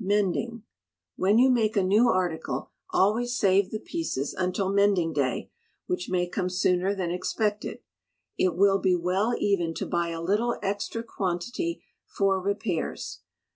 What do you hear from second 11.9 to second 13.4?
for repairs.